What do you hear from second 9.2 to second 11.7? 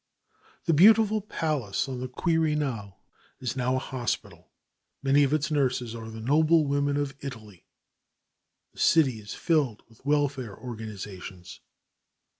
filled with welfare organizations.